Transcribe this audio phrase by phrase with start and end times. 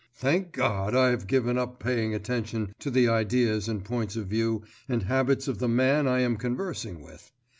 [0.15, 4.63] Thank God I have given up paying attention to the ideas and points of view
[4.89, 7.31] and habits of the man I am conversing with.